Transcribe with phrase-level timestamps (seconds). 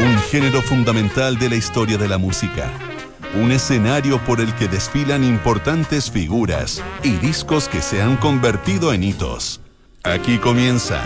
[0.00, 2.72] Un género fundamental de la historia de la música.
[3.34, 9.02] Un escenario por el que desfilan importantes figuras y discos que se han convertido en
[9.02, 9.60] hitos.
[10.02, 11.02] Aquí comienza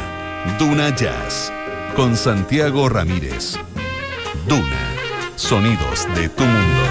[0.56, 1.52] Duna Jazz
[1.96, 3.58] con Santiago Ramírez.
[4.46, 4.91] Duna,
[5.36, 6.82] sonidos de tu mundo.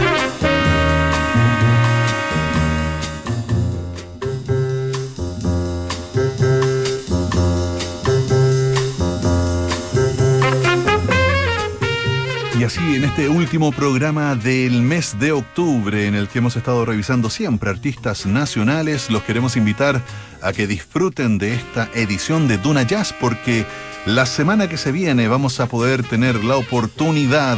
[12.60, 16.86] Y así en este último programa del mes de octubre en el que hemos estado
[16.86, 20.00] revisando siempre artistas nacionales, los queremos invitar
[20.44, 23.66] a que disfruten de esta edición de Duna Jazz porque
[24.06, 27.58] la semana que se viene vamos a poder tener la oportunidad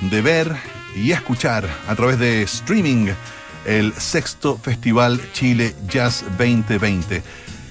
[0.00, 0.56] de ver
[0.94, 3.08] y escuchar a través de streaming
[3.64, 7.22] el sexto Festival Chile Jazz 2020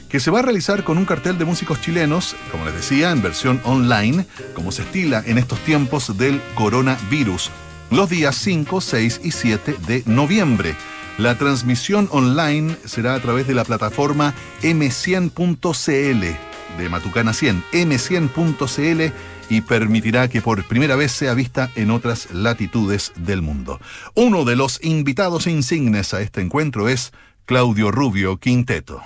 [0.10, 3.22] que se va a realizar con un cartel de músicos chilenos, como les decía, en
[3.22, 7.52] versión online, como se estila en estos tiempos del coronavirus,
[7.92, 10.76] los días 5, 6 y 7 de noviembre.
[11.18, 16.38] La transmisión online será a través de la plataforma m100.cl
[16.78, 19.14] de Matucana 100, m100.cl
[19.50, 23.80] y permitirá que por primera vez sea vista en otras latitudes del mundo.
[24.16, 27.12] Uno de los invitados insignes a este encuentro es
[27.46, 29.02] Claudio Rubio Quinteto.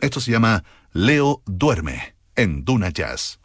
[0.00, 3.38] Esto se llama Leo Duerme en Duna Jazz.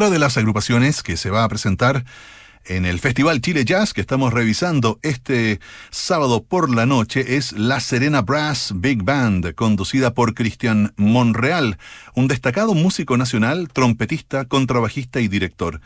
[0.00, 2.06] Otra de las agrupaciones que se va a presentar
[2.64, 7.80] en el Festival Chile Jazz que estamos revisando este sábado por la noche es La
[7.80, 11.76] Serena Brass Big Band, conducida por Cristian Monreal,
[12.14, 15.82] un destacado músico nacional, trompetista, contrabajista y director.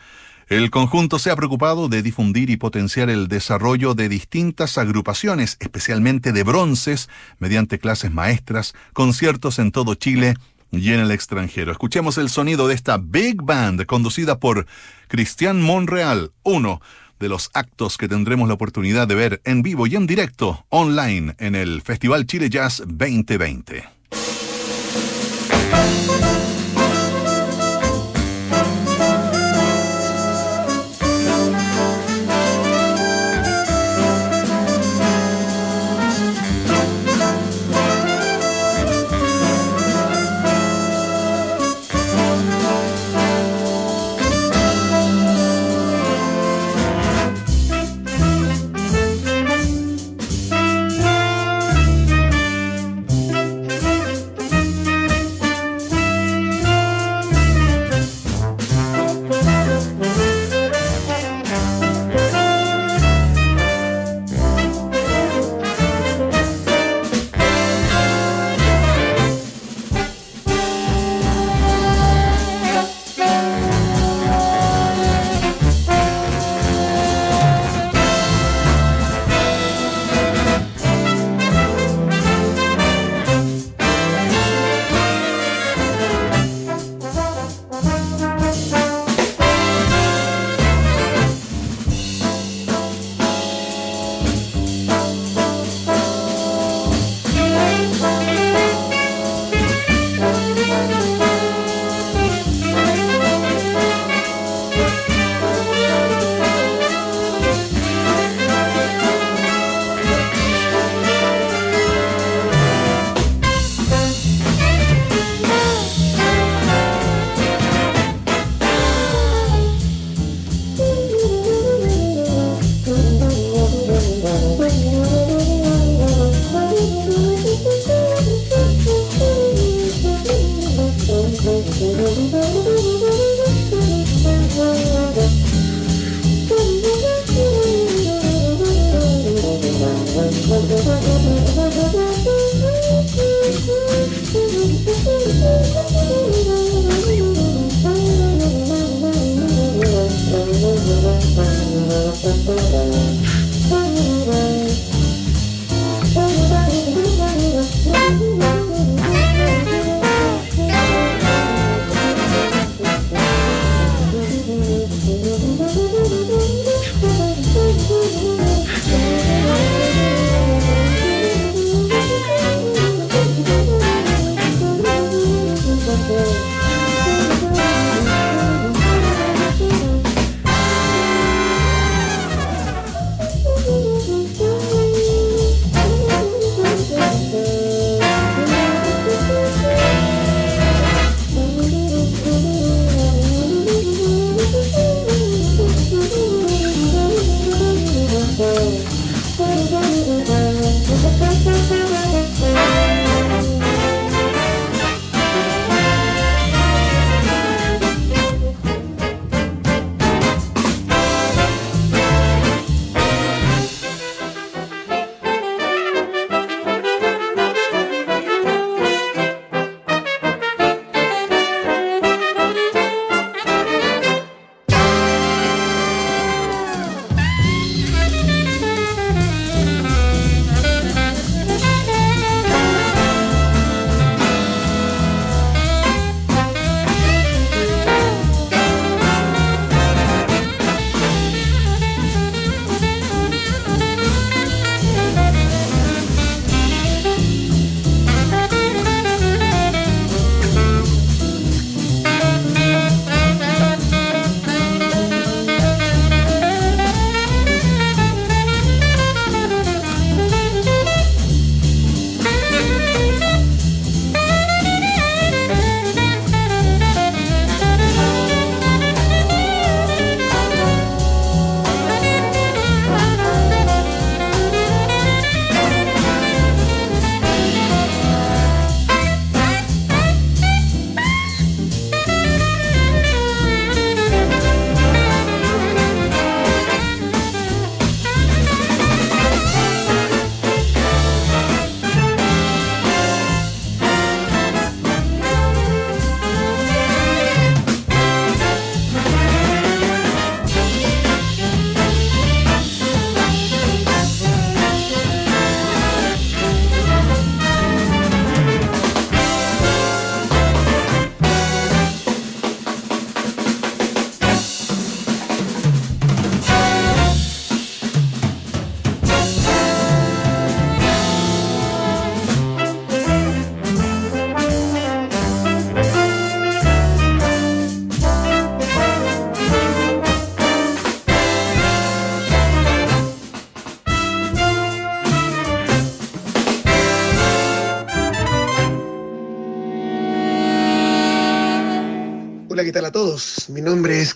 [0.47, 6.31] El conjunto se ha preocupado de difundir y potenciar el desarrollo de distintas agrupaciones, especialmente
[6.31, 10.35] de bronces, mediante clases maestras, conciertos en todo Chile
[10.71, 11.71] y en el extranjero.
[11.71, 14.65] Escuchemos el sonido de esta Big Band conducida por
[15.07, 16.81] Cristian Monreal, uno
[17.19, 21.35] de los actos que tendremos la oportunidad de ver en vivo y en directo online
[21.39, 23.85] en el Festival Chile Jazz 2020.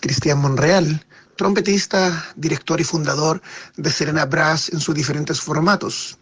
[0.09, 3.43] Cristian Monreal, trompetista, director y fundador
[3.77, 6.17] de Serena Brass en sus diferentes formatos.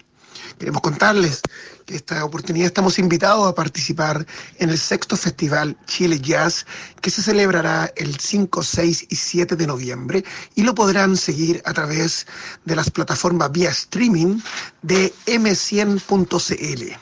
[0.60, 1.40] Queremos contarles
[1.86, 4.28] que esta oportunidad estamos invitados a participar
[4.58, 6.66] en el sexto festival Chile Jazz
[7.00, 10.26] que se celebrará el 5, 6 y 7 de noviembre
[10.56, 12.28] y lo podrán seguir a través
[12.66, 14.42] de las plataformas vía streaming
[14.82, 16.98] de m100.cl.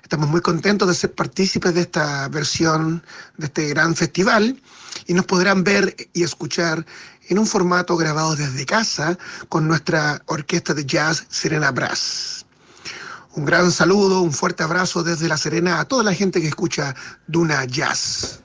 [0.00, 3.02] Estamos muy contentos de ser partícipes de esta versión
[3.36, 4.56] de este gran festival
[5.06, 6.84] y nos podrán ver y escuchar
[7.28, 12.46] en un formato grabado desde casa con nuestra orquesta de jazz Serena Brass.
[13.34, 16.94] Un gran saludo, un fuerte abrazo desde La Serena a toda la gente que escucha
[17.26, 18.40] Duna Jazz.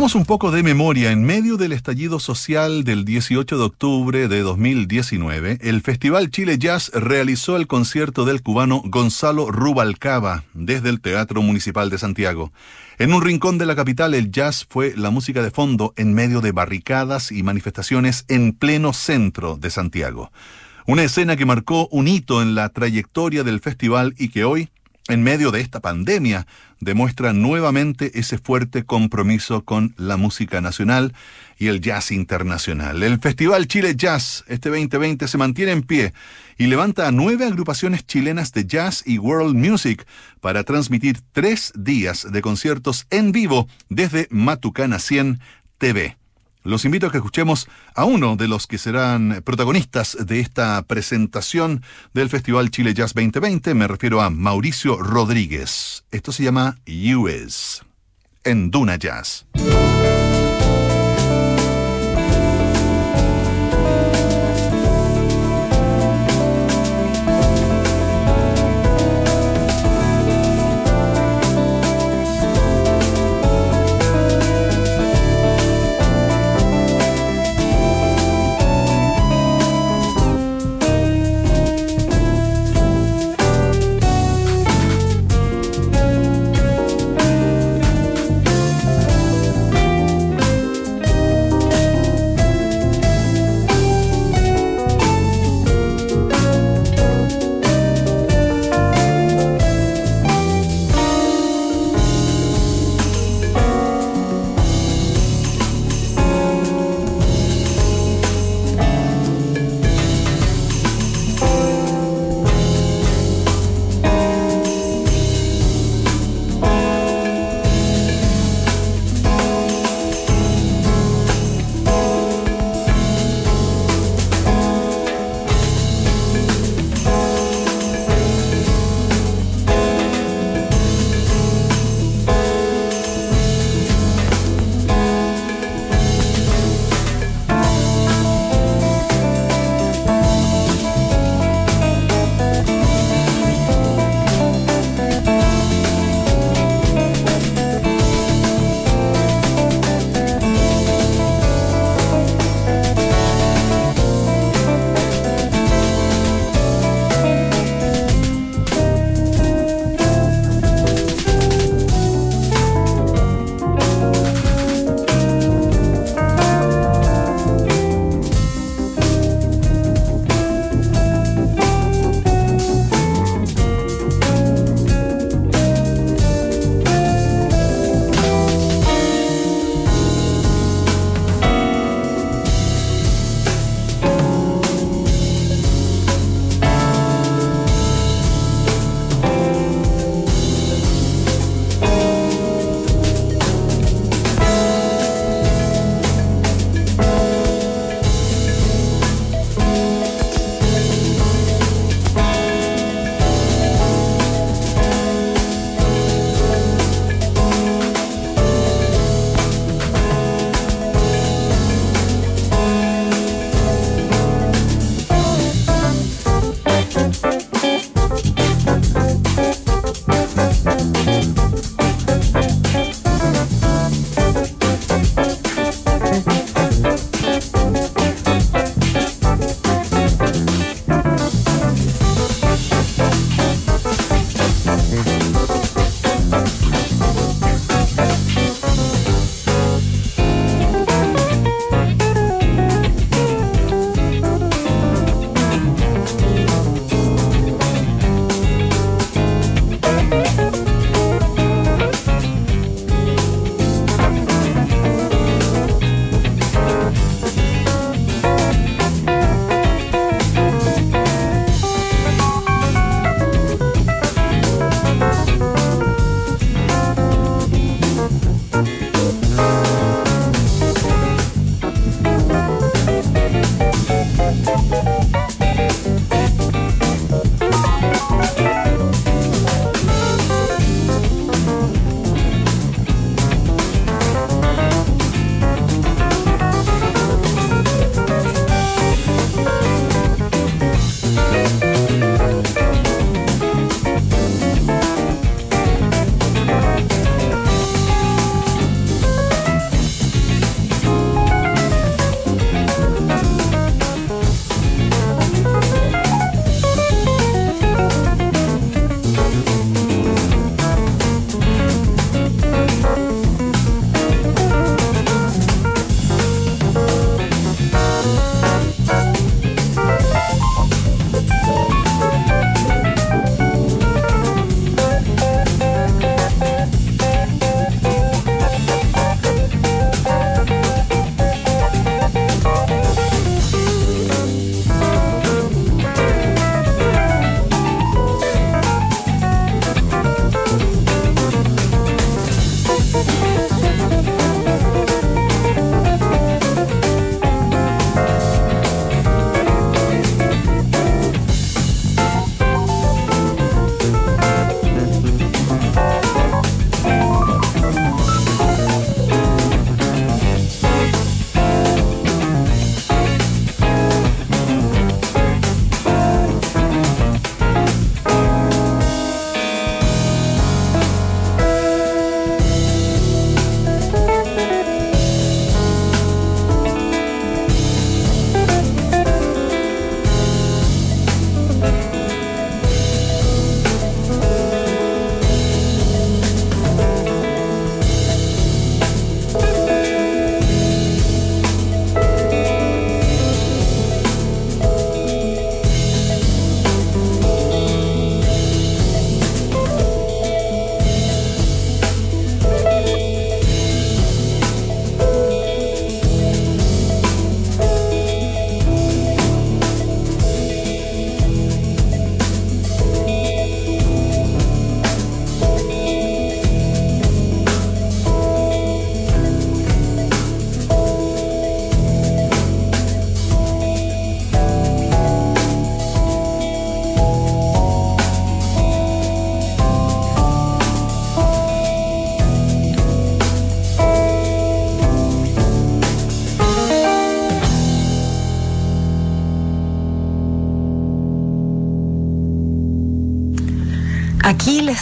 [0.00, 1.12] Hagamos un poco de memoria.
[1.12, 6.90] En medio del estallido social del 18 de octubre de 2019, el Festival Chile Jazz
[6.94, 12.50] realizó el concierto del cubano Gonzalo Rubalcaba desde el Teatro Municipal de Santiago.
[12.98, 16.40] En un rincón de la capital, el jazz fue la música de fondo en medio
[16.40, 20.32] de barricadas y manifestaciones en pleno centro de Santiago.
[20.86, 24.70] Una escena que marcó un hito en la trayectoria del festival y que hoy
[25.10, 26.46] en medio de esta pandemia,
[26.80, 31.14] demuestra nuevamente ese fuerte compromiso con la música nacional
[31.58, 33.02] y el jazz internacional.
[33.02, 36.12] El Festival Chile Jazz este 2020 se mantiene en pie
[36.58, 40.06] y levanta a nueve agrupaciones chilenas de jazz y world music
[40.40, 45.40] para transmitir tres días de conciertos en vivo desde Matucana 100
[45.78, 46.19] TV.
[46.62, 51.82] Los invito a que escuchemos a uno de los que serán protagonistas de esta presentación
[52.12, 53.72] del Festival Chile Jazz 2020.
[53.74, 56.04] Me refiero a Mauricio Rodríguez.
[56.10, 56.78] Esto se llama
[57.16, 57.82] US
[58.44, 59.46] en Duna Jazz.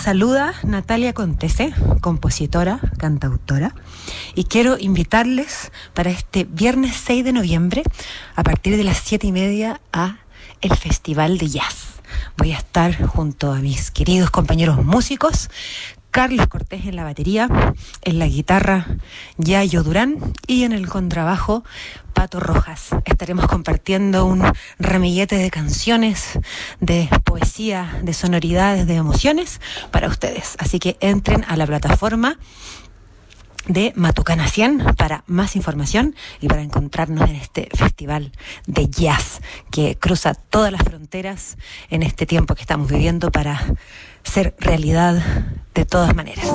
[0.09, 3.75] Saluda Natalia Contese, compositora, cantautora,
[4.35, 7.83] y quiero invitarles para este viernes 6 de noviembre,
[8.35, 10.17] a partir de las 7 y media, a
[10.63, 12.01] el Festival de Jazz.
[12.39, 15.51] Voy a estar junto a mis queridos compañeros músicos,
[16.11, 17.49] Carlos Cortés en la batería,
[18.03, 18.87] en la guitarra
[19.37, 20.17] Yayo Durán
[20.47, 21.65] y en el contrabajo
[22.15, 22.91] Pato Rojas.
[23.05, 24.43] Estaremos compartiendo un
[24.79, 26.39] ramillete de canciones,
[26.81, 30.57] de poesía, de sonoridades, de emociones para ustedes.
[30.59, 32.39] Así que entren a la plataforma
[33.69, 38.33] de Matucana 100 para más información y para encontrarnos en este festival
[38.67, 39.41] de jazz
[39.71, 41.59] que cruza todas las fronteras
[41.91, 43.61] en este tiempo que estamos viviendo para
[44.23, 45.23] ser realidad
[45.75, 46.47] de todas maneras.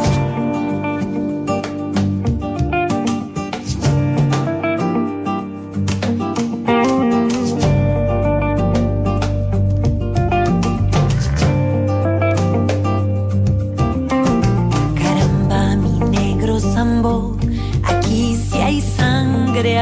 [14.96, 17.38] Caramba, mi negro sambo,
[17.84, 19.80] aquí sí hay sangre.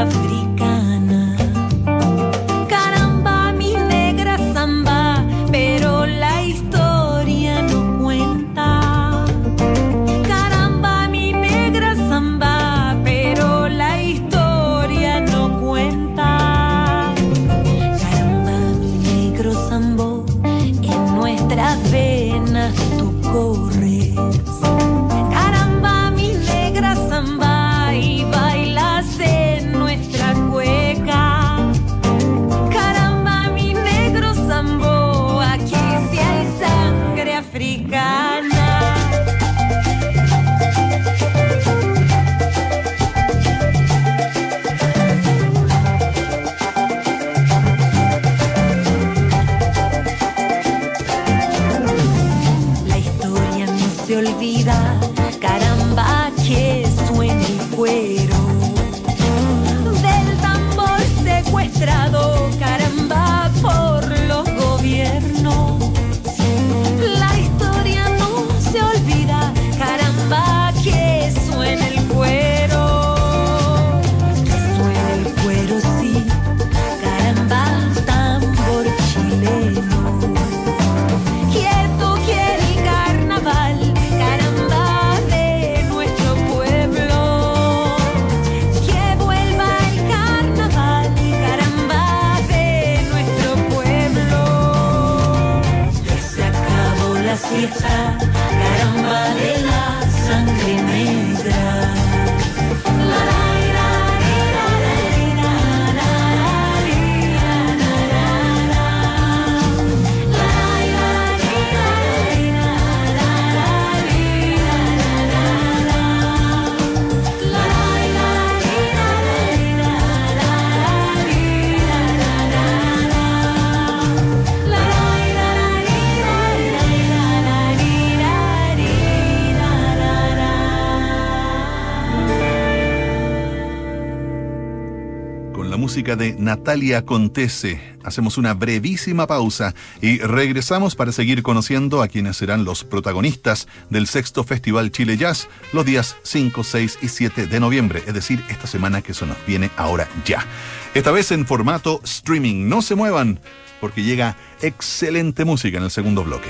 [136.15, 142.65] De Natalia Contese, hacemos una brevísima pausa y regresamos para seguir conociendo a quienes serán
[142.65, 148.03] los protagonistas del sexto Festival Chile Jazz los días 5, 6 y 7 de noviembre,
[148.05, 150.45] es decir, esta semana que se nos viene ahora ya.
[150.93, 152.67] Esta vez en formato streaming.
[152.67, 153.39] No se muevan
[153.79, 156.49] porque llega excelente música en el segundo bloque.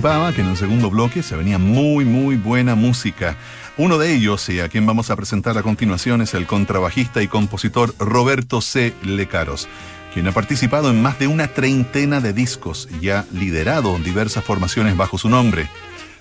[0.00, 3.34] que en el segundo bloque se venía muy muy buena música.
[3.78, 7.28] Uno de ellos, y a quien vamos a presentar a continuación, es el contrabajista y
[7.28, 8.92] compositor Roberto C.
[9.02, 9.68] Lecaros,
[10.12, 14.98] quien ha participado en más de una treintena de discos y ha liderado diversas formaciones
[14.98, 15.66] bajo su nombre.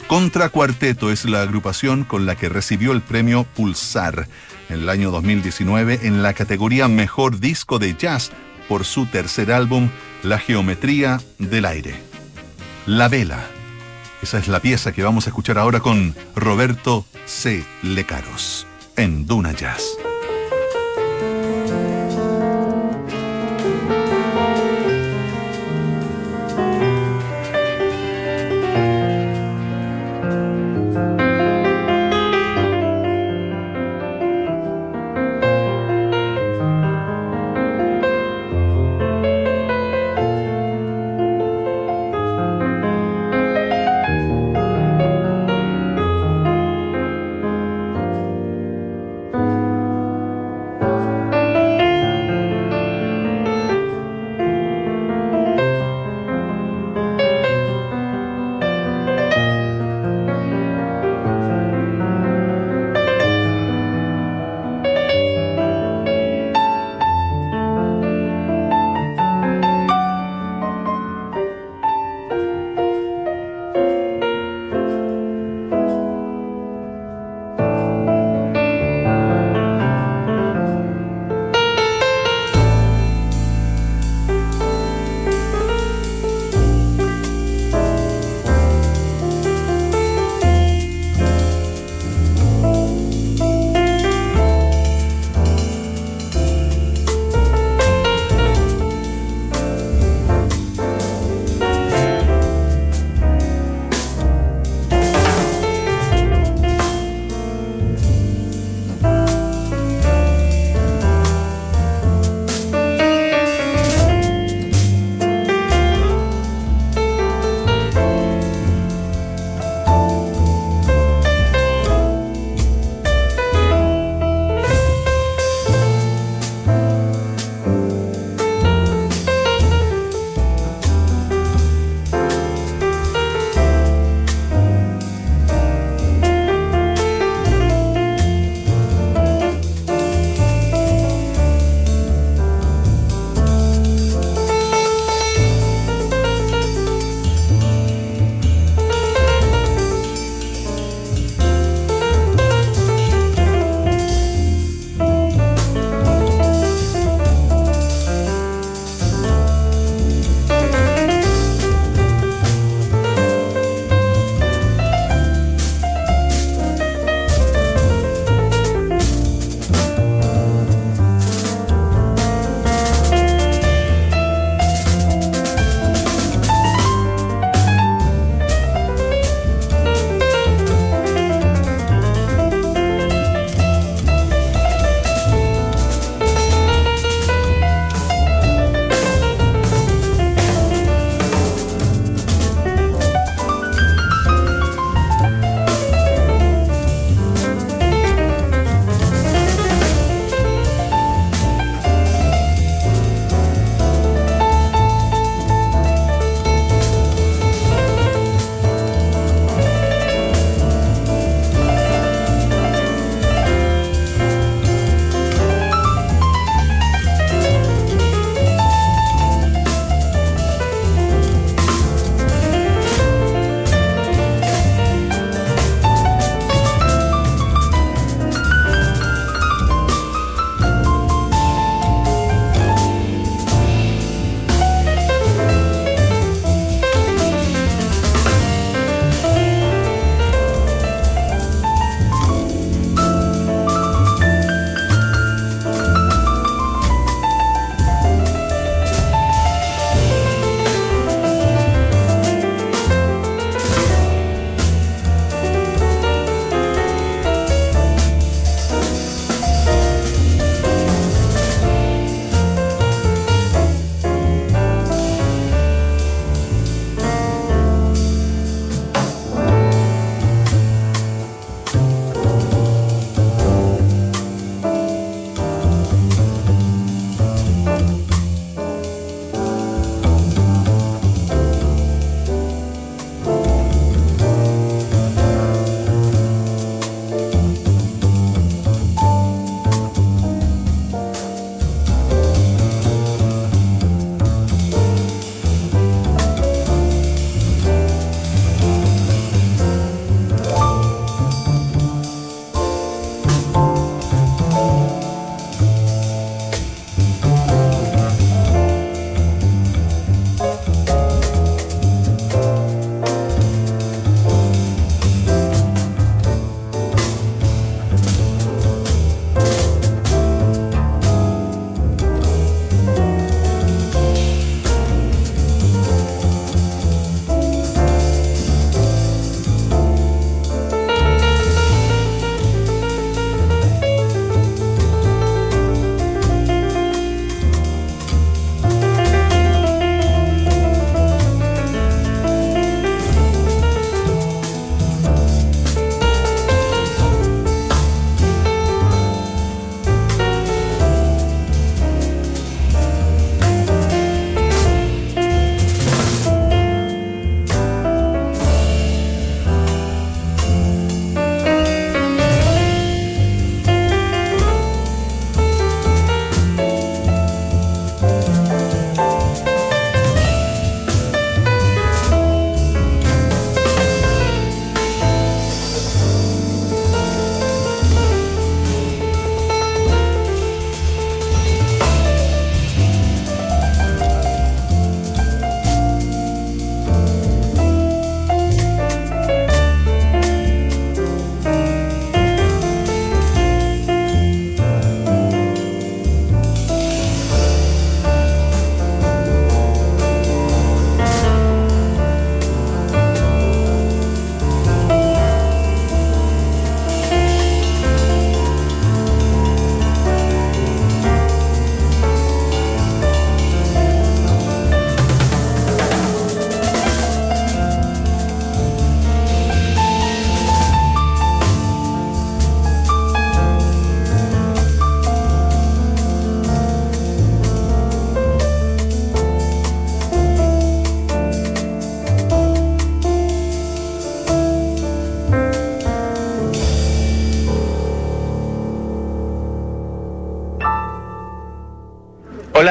[0.07, 4.29] Contracuarteto es la agrupación con la que recibió el premio Pulsar
[4.69, 8.31] en el año 2019 en la categoría Mejor Disco de Jazz
[8.69, 9.89] por su tercer álbum,
[10.23, 11.95] La Geometría del Aire.
[12.85, 13.54] La Vela.
[14.25, 17.63] Esa es la pieza que vamos a escuchar ahora con Roberto C.
[17.83, 18.65] Lecaros
[18.97, 19.99] en Duna Jazz.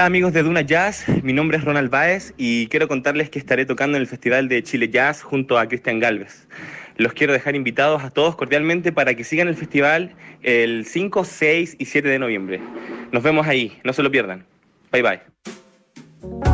[0.04, 3.96] Amigos de Duna Jazz, mi nombre es Ronald Baez y quiero contarles que estaré tocando
[3.96, 6.46] en el Festival de Chile Jazz junto a Cristian Galvez.
[6.98, 11.76] Los quiero dejar invitados a todos cordialmente para que sigan el festival el 5, 6
[11.78, 12.60] y 7 de noviembre.
[13.12, 14.44] Nos vemos ahí, no se lo pierdan.
[14.92, 16.53] Bye bye.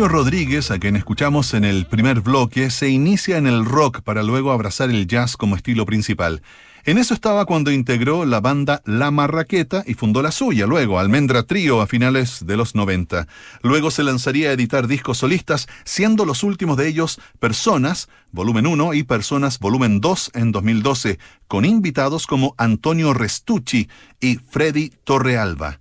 [0.00, 4.50] Rodríguez, a quien escuchamos en el primer bloque, se inicia en el rock para luego
[4.50, 6.40] abrazar el jazz como estilo principal.
[6.84, 11.42] En eso estaba cuando integró la banda La Marraqueta y fundó la suya, luego Almendra
[11.42, 13.28] Trío a finales de los 90.
[13.62, 18.94] Luego se lanzaría a editar discos solistas, siendo los últimos de ellos Personas, volumen 1
[18.94, 21.18] y Personas, volumen 2 en 2012,
[21.48, 23.88] con invitados como Antonio Restucci
[24.20, 25.80] y Freddy Torrealba.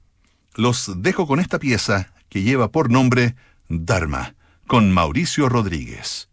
[0.55, 3.35] Los dejo con esta pieza que lleva por nombre
[3.71, 4.35] Dharma,
[4.67, 6.29] con Mauricio Rodríguez.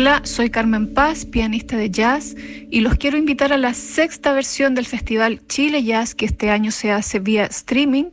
[0.00, 2.36] Hola, soy Carmen Paz, pianista de jazz,
[2.70, 6.70] y los quiero invitar a la sexta versión del Festival Chile Jazz, que este año
[6.70, 8.04] se hace vía streaming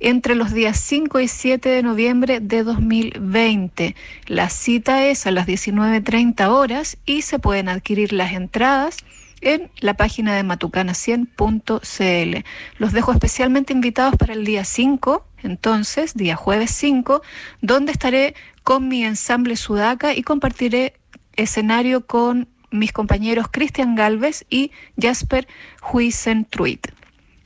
[0.00, 3.94] entre los días 5 y 7 de noviembre de 2020.
[4.26, 8.96] La cita es a las 19.30 horas y se pueden adquirir las entradas
[9.40, 12.44] en la página de matucana100.cl.
[12.78, 17.22] Los dejo especialmente invitados para el día 5, entonces, día jueves 5,
[17.60, 18.34] donde estaré
[18.64, 20.94] con mi ensamble Sudaca y compartiré
[21.36, 25.46] escenario con mis compañeros Cristian Galvez y Jasper
[25.92, 26.88] Huisentruit.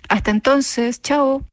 [0.09, 1.45] Hasta entonces, chao.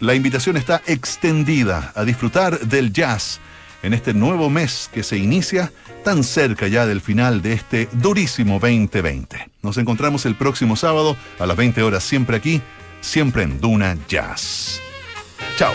[0.00, 3.40] la invitación está extendida a disfrutar del jazz
[3.82, 5.72] en este nuevo mes que se inicia
[6.04, 9.50] tan cerca ya del final de este durísimo 2020.
[9.62, 12.62] Nos encontramos el próximo sábado a las 20 horas siempre aquí,
[13.00, 14.80] siempre en Duna Jazz.
[15.56, 15.74] Chao.